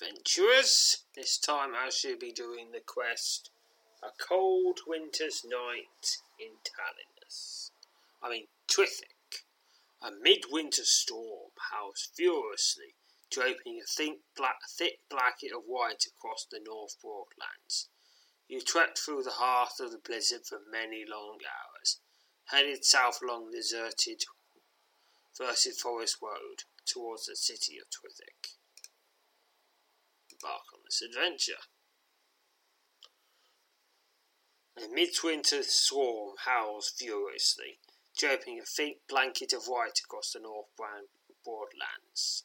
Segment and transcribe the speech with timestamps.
[0.00, 1.04] Adventurers.
[1.16, 3.50] This time I shall be doing the quest
[4.02, 7.70] A Cold Winter's Night in Talinus.
[8.22, 9.46] I mean, Twithick.
[10.00, 12.94] A midwinter storm howls furiously,
[13.30, 14.20] draping a thick,
[14.76, 17.88] thick blanket of white across the North Broadlands.
[18.46, 21.98] You trekked through the heart of the blizzard for many long hours,
[22.46, 24.22] headed south along the deserted,
[25.36, 28.58] verted forest road towards the city of Twithick.
[30.42, 31.62] Embark on this adventure.
[34.76, 37.80] A midwinter swarm howls furiously,
[38.16, 42.44] draping a thick blanket of white across the north broadlands.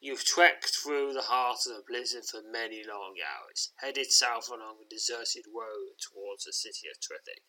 [0.00, 4.78] You've trekked through the heart of the blizzard for many long hours, headed south along
[4.82, 7.44] a deserted road towards the city of Twithick.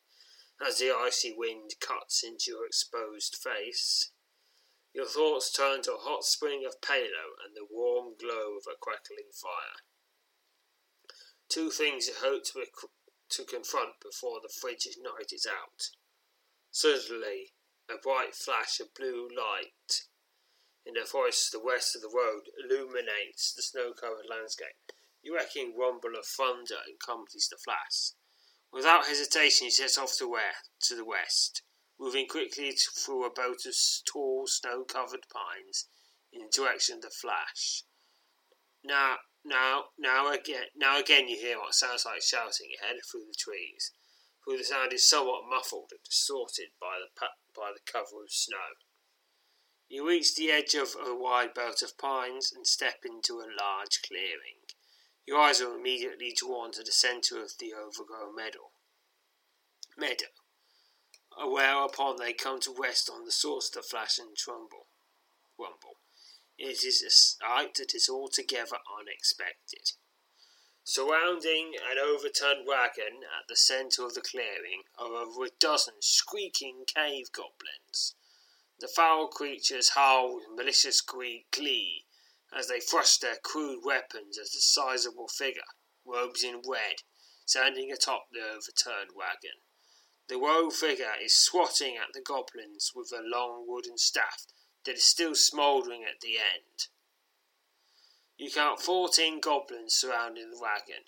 [0.63, 4.11] As the icy wind cuts into your exposed face,
[4.93, 8.77] your thoughts turn to a hot spring of palo and the warm glow of a
[8.79, 9.81] crackling fire.
[11.49, 12.65] Two things you hope to,
[13.29, 15.89] to confront before the frigid night is out.
[16.71, 17.53] Suddenly,
[17.89, 20.05] a bright flash of blue light
[20.85, 24.91] in the forest to the west of the road illuminates the snow-covered landscape.
[25.23, 28.11] The wrecking rumble of thunder accompanies the flash.
[28.71, 31.61] Without hesitation, you set off to, where, to the west,
[31.99, 35.87] moving quickly through a belt of tall, snow-covered pines
[36.31, 37.83] in the direction of the flash.
[38.83, 43.35] Now, now, now again, now again, you hear what sounds like shouting ahead through the
[43.37, 43.91] trees.
[44.43, 48.75] For the sound is somewhat muffled and distorted by the by the cover of snow.
[49.87, 54.01] You reach the edge of a wide belt of pines and step into a large
[54.01, 54.65] clearing.
[55.25, 58.71] Your eyes are immediately drawn to the centre of the overgrown meadow.
[59.95, 60.33] Meadow,
[61.37, 64.87] whereupon they come to rest on the source of the flash and tremble.
[65.57, 65.97] Rumble.
[66.57, 69.91] It is a sight that is altogether unexpected.
[70.83, 76.85] Surrounding an overturned wagon at the centre of the clearing are over a dozen squeaking
[76.85, 78.15] cave goblins.
[78.79, 82.05] The foul creatures howl with malicious glee
[82.51, 85.63] as they thrust their crude weapons at a sizable figure,
[86.05, 86.97] robed in red,
[87.45, 89.61] standing atop the overturned wagon.
[90.29, 94.45] The woe figure is swatting at the goblins with a long wooden staff
[94.85, 96.87] that is still smouldering at the end.
[98.37, 101.05] You count fourteen goblins surrounding the wagon,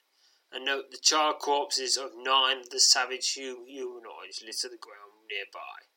[0.51, 5.89] and note the charred corpses of nine of the savage humanoids litter the ground nearby.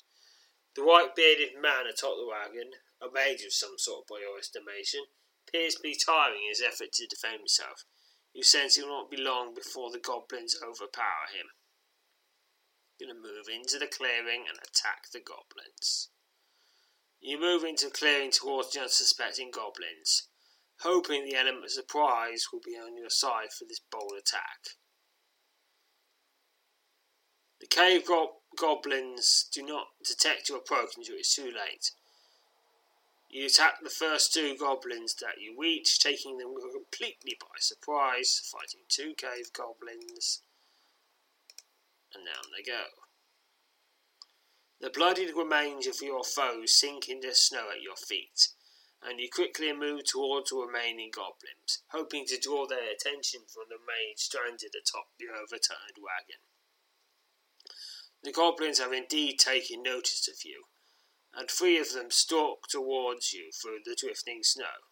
[0.75, 2.71] The white bearded man atop the wagon,
[3.03, 5.01] a mage of some sort by your estimation,
[5.47, 7.85] appears to be tiring in his effort to defend himself.
[8.33, 11.51] You sense it will not be long before the goblins overpower him.
[13.01, 16.09] Going to move into the clearing and attack the goblins.
[17.21, 20.29] You move into the clearing towards the unsuspecting goblins
[20.81, 24.77] hoping the element of surprise will be on your side for this bold attack.
[27.61, 31.91] The cave go- goblins do not detect your approach until it's too late.
[33.29, 38.81] You attack the first two goblins that you reach, taking them completely by surprise, fighting
[38.89, 40.43] two cave goblins,
[42.19, 42.85] and down they go.
[44.81, 48.49] The bloodied remains of your foes sink into snow at your feet
[49.03, 53.79] and you quickly move towards the remaining goblins, hoping to draw their attention from the
[53.79, 56.43] mage stranded atop the overturned wagon.
[58.23, 60.65] The goblins have indeed taken notice of you,
[61.33, 64.91] and three of them stalk towards you through the drifting snow.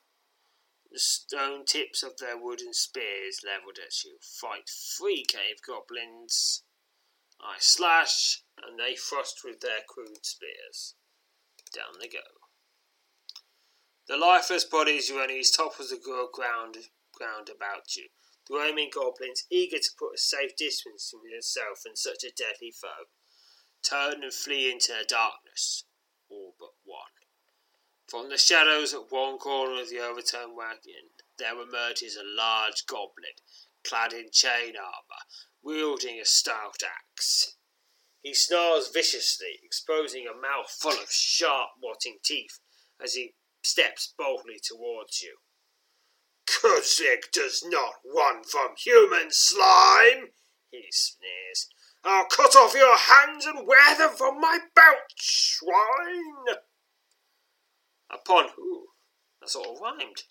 [0.93, 6.63] The stone tips of their wooden spears levelled at you fight three cave goblins.
[7.41, 10.95] I slash, and they thrust with their crude spears.
[11.73, 12.21] Down they go.
[14.09, 15.99] The lifeless bodies running as top of the
[16.33, 16.77] ground,
[17.13, 18.09] ground about you.
[18.49, 22.71] The roaming goblins, eager to put a safe distance between themselves and such a deadly
[22.71, 23.11] foe,
[23.83, 25.85] turn and flee into the darkness,
[26.29, 27.11] all but one.
[28.07, 33.35] From the shadows at one corner of the overturned wagon, there emerges a large goblin,
[33.83, 35.25] clad in chain armour,
[35.67, 37.57] wielding a stout axe.
[38.23, 42.61] He snarls viciously, exposing a mouth full of sharp, rotting teeth
[43.03, 43.35] as he
[43.65, 45.37] steps boldly towards you.
[46.47, 50.29] Kuzik does not run from human slime,
[50.71, 51.69] he sneers.
[52.05, 56.57] I'll cut off your hands and wear them from my belt, swine.
[58.09, 58.87] Upon who?
[59.41, 60.23] That's all rhymed.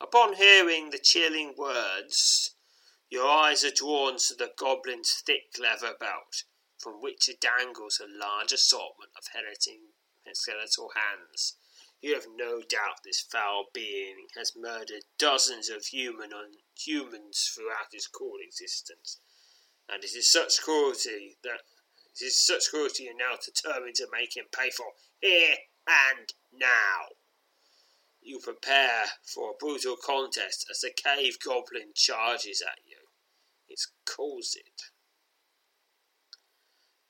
[0.00, 2.56] Upon hearing the chilling words,
[3.10, 6.44] your eyes are drawn to the goblin's thick leather belt,
[6.78, 9.24] from which it dangles a large assortment of
[10.36, 11.56] skeletal hands.
[12.00, 16.30] You have no doubt this foul being has murdered dozens of human
[16.78, 19.20] humans throughout his cruel existence,
[19.88, 21.60] and it is such cruelty that
[22.20, 27.16] it is such cruelty you're now determined to make him pay for here and now.
[28.20, 32.93] You prepare for a brutal contest as the cave goblin charges at you.
[33.74, 34.82] It's it.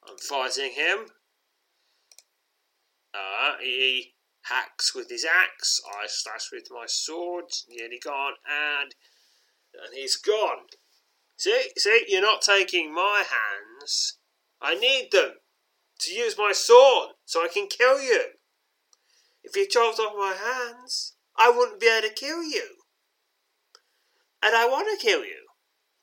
[0.08, 1.08] I'm fighting him.
[3.12, 4.14] Uh, he
[4.44, 5.82] hacks with his axe.
[5.87, 7.44] I slash with my sword.
[7.69, 8.94] Nearly gone, and
[9.75, 10.69] and he's gone.
[11.37, 14.19] See, see, you're not taking my hands.
[14.62, 15.32] I need them
[15.99, 18.22] to use my sword so I can kill you.
[19.43, 22.76] If you chopped off my hands, I wouldn't be able to kill you.
[24.43, 25.44] And I want to kill you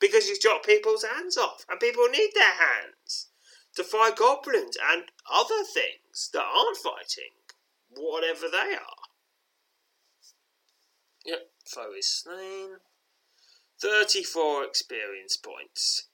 [0.02, 3.30] because you chop people's hands off, and people need their hands
[3.76, 7.32] to fight goblins and other things that aren't fighting,
[7.90, 9.08] whatever they are.
[11.24, 12.78] Yep, foe is slain.
[13.80, 16.08] 34 experience points.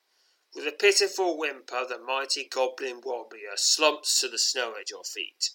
[0.54, 5.52] With a pitiful whimper, the mighty goblin warrior slumps to the snow at your feet.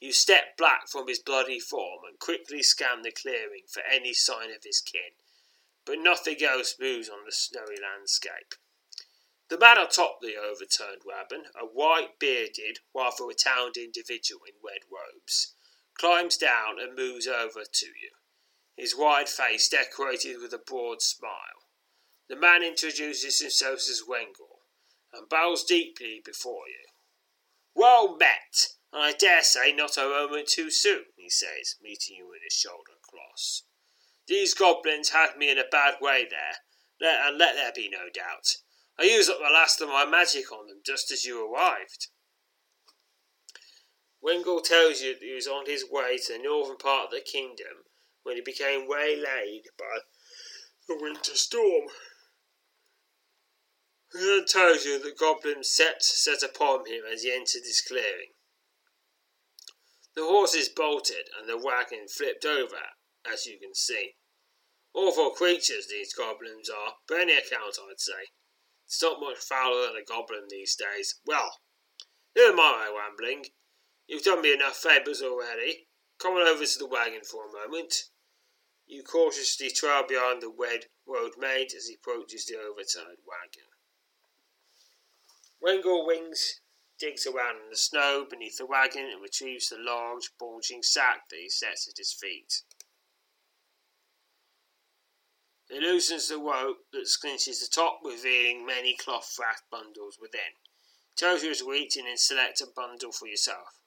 [0.00, 4.50] You step back from his bloody form and quickly scan the clearing for any sign
[4.50, 5.12] of his kin,
[5.84, 8.54] but nothing else moves on the snowy landscape.
[9.48, 15.54] The man atop the overturned wagon, a white bearded, rather rotund individual in red robes,
[15.98, 18.10] climbs down and moves over to you,
[18.76, 21.68] his wide face decorated with a broad smile.
[22.28, 24.62] The man introduces himself as Wengel
[25.12, 26.86] and bows deeply before you.
[27.74, 28.74] Well met!
[28.92, 32.54] and I dare say not a moment too soon, he says, meeting you with his
[32.54, 33.64] shoulder cross.
[34.26, 36.56] These goblins had me in a bad way there,
[37.00, 38.56] and let there be no doubt.
[38.98, 42.08] I used up the last of my magic on them just as you arrived.
[44.22, 47.20] Wengel tells you that he was on his way to the northern part of the
[47.20, 47.84] kingdom
[48.22, 49.98] when he became waylaid by
[50.88, 51.88] the winter storm.
[54.12, 58.32] He then tells you that goblins set set upon him as he entered his clearing.
[60.14, 62.80] The horses bolted and the wagon flipped over,
[63.30, 64.16] as you can see.
[64.94, 68.30] Awful creatures these goblins are, by any account, I'd say.
[68.86, 71.20] It's not much fouler than a goblin these days.
[71.26, 71.60] Well,
[72.36, 73.46] never mind my rambling.
[74.06, 75.88] You've done me enough favours already.
[76.18, 78.10] Come on over to the wagon for a moment.
[78.86, 83.68] You cautiously trail behind the wed road mate as he approaches the overturned wagon.
[85.60, 86.60] Wengel wings
[86.98, 91.38] digs around in the snow beneath the wagon and retrieves the large, bulging sack that
[91.38, 92.62] he sets at his feet.
[95.74, 100.54] He loosens the rope that clinches the top, revealing many cloth wrapped bundles within.
[101.16, 103.80] Tells you to reach in and then select a bundle for yourself.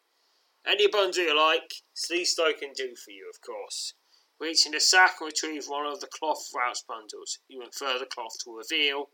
[0.65, 3.93] Any bundle you like, it's the least I can do for you, of course.
[4.37, 7.39] Reach in the sack and retrieve one of the cloth wrapped bundles.
[7.47, 9.05] You infer the cloth to reveal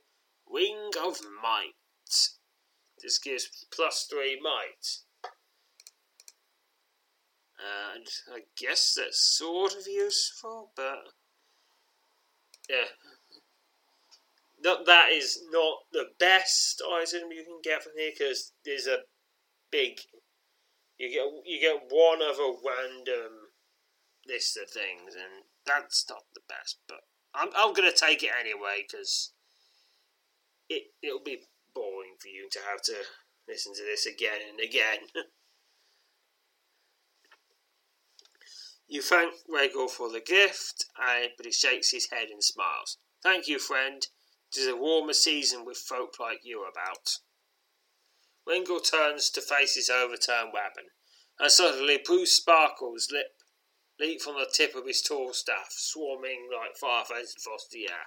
[0.51, 1.75] Ring of Might.
[3.03, 4.98] This gives plus three might.
[7.94, 11.10] And I guess that's sort of useful, but
[12.70, 12.89] yeah.
[14.63, 19.00] That, that is not the best item you can get from here because there's a
[19.72, 20.00] big.
[20.98, 23.51] You get you get one of a random
[24.27, 26.77] list of things, and that's not the best.
[26.88, 27.00] But
[27.34, 29.34] I'm I'm gonna take it anyway because
[30.70, 31.43] it it'll be
[31.75, 32.96] boring for you to have to
[33.48, 35.08] listen to this again and again.
[38.93, 43.00] you thank Wengel for the gift, but he shakes his head and smiles.
[43.23, 44.05] Thank you, friend.
[44.51, 47.17] It is a warmer season with folk like you about.
[48.47, 50.91] Wengel turns to face his overturned wagon,
[51.39, 53.41] and suddenly Bruce Sparkle's lip
[54.00, 58.05] leap from the tip of his tall staff, swarming like fireflies across the air.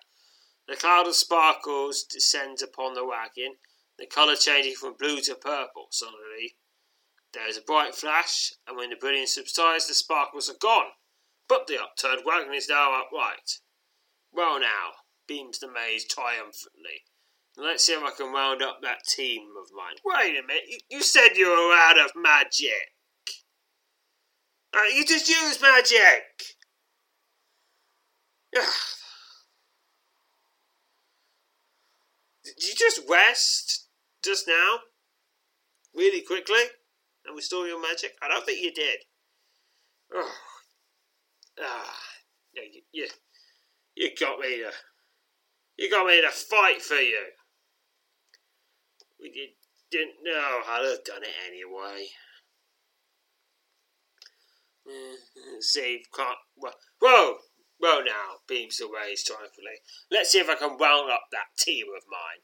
[0.68, 3.56] The cloud of sparkles descends upon the wagon,
[3.98, 6.56] the colour changing from blue to purple suddenly.
[7.32, 10.92] There is a bright flash, and when the brilliance subsides, the sparkles are gone.
[11.48, 13.60] But the upturned wagon is now upright.
[14.32, 14.92] Well, now,
[15.26, 17.02] beams the maze triumphantly.
[17.56, 19.96] Let's see if I can round up that team of mine.
[20.04, 22.92] Wait a minute, you, you said you were out of magic.
[24.74, 26.22] Uh, you just used magic.
[32.44, 33.88] Did you just rest
[34.22, 34.80] just now?
[35.94, 36.62] Really quickly?
[37.26, 38.12] And restore your magic?
[38.22, 38.98] I don't think you did.
[40.14, 40.32] Oh.
[41.60, 41.98] Ah,
[42.54, 43.08] yeah, you, you,
[43.94, 44.70] you got me to,
[45.76, 47.24] you got me to fight for you.
[49.18, 49.48] We did,
[49.90, 52.06] didn't know I'd have done it anyway.
[54.86, 55.16] Uh,
[55.60, 56.38] save can't.
[56.56, 57.36] Well, whoa!
[57.80, 59.80] Well, now, beams away triumphantly.
[60.10, 62.42] Let's see if I can round up that team of mine.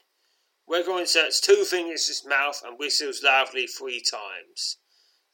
[0.73, 4.77] Wengel inserts two fingers in his mouth and whistles loudly three times.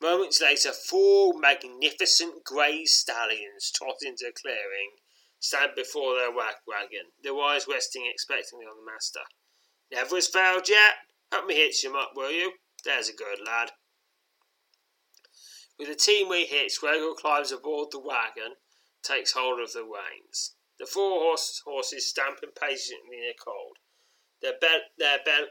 [0.02, 4.98] Moments later, four magnificent grey stallions trot into the clearing,
[5.40, 9.22] stand before their wagon, their eyes resting expectantly on the master.
[9.90, 10.96] Never has failed yet?
[11.32, 12.52] Help me hitch him up, will you?
[12.84, 13.72] There's a good lad.
[15.78, 18.56] With the team we hitch, Gregor climbs aboard the wagon,
[19.04, 20.56] takes hold of the reins.
[20.80, 23.78] The four horse, horses stamp impatiently in the cold.
[24.42, 25.50] Their belt, their belt,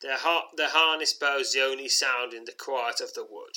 [0.00, 3.56] their, har- their harness bows the only sound in the quiet of the wood.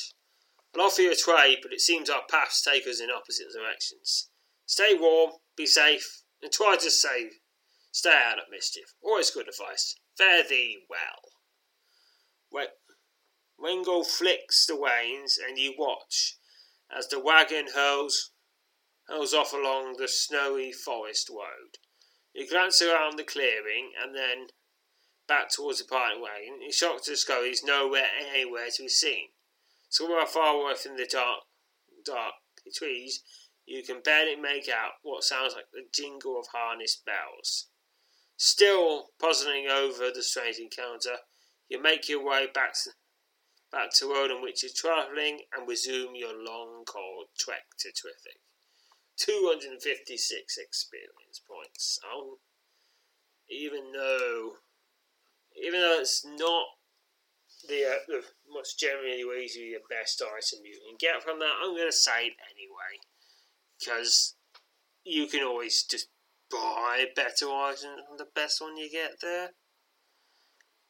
[0.75, 4.29] I'll offer you a trade, but it seems our paths take us in opposite directions.
[4.65, 7.31] Stay warm, be safe, and try to save.
[7.91, 8.93] Stay out of mischief.
[9.03, 9.95] Always good advice.
[10.17, 11.31] Fare thee well.
[13.61, 16.37] Wengel flicks the reins, and you watch
[16.89, 18.31] as the wagon hurls,
[19.07, 21.77] hurls off along the snowy forest road.
[22.33, 24.47] You glance around the clearing, and then
[25.27, 26.61] back towards the parting wagon.
[26.61, 29.29] You're shocked to discover he's nowhere anywhere to be seen.
[29.89, 31.43] Somewhere far away from the dark,
[32.05, 32.33] dark
[32.73, 33.23] trees,
[33.65, 37.67] you can barely make out what sounds like the jingle of harness bells.
[38.35, 41.17] Still puzzling over the strange encounter,
[41.69, 42.91] you make your way back to,
[43.71, 47.89] back to the road on which you're travelling and resume your long, cold trek to
[47.89, 48.39] Twithick.
[49.17, 51.99] 256 experience points.
[52.05, 52.39] Oh,
[53.49, 54.53] even though
[55.55, 56.65] even though it's not
[57.67, 61.75] the, uh, the most generally easily the best item you can get from that, I'm
[61.75, 62.97] going to say it anyway
[63.77, 64.35] because
[65.03, 66.07] you can always just
[66.49, 69.49] buy better items than the best one you get there,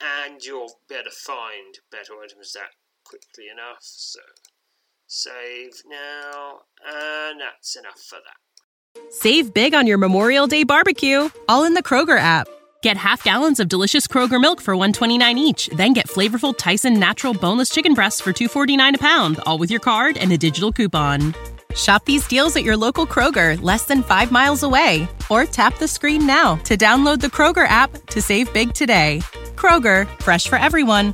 [0.02, 2.72] and you'll be able to find better items that
[3.04, 3.80] quickly enough.
[3.82, 4.20] So
[5.12, 9.12] save now, and that's enough for that.
[9.12, 12.48] Save big on your Memorial Day barbecue, all in the Kroger app.
[12.82, 17.34] Get half gallons of delicious Kroger milk for 129 each, then get flavorful Tyson natural
[17.34, 21.36] boneless chicken breasts for 249 a pound, all with your card and a digital coupon.
[21.76, 25.90] Shop these deals at your local Kroger, less than 5 miles away, or tap the
[25.90, 29.20] screen now to download the Kroger app to save big today.
[29.56, 31.14] Kroger, fresh for everyone.